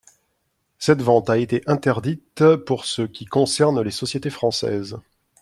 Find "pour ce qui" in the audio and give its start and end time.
2.65-3.25